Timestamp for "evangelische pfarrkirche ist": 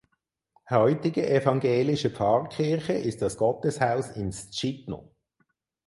1.29-3.21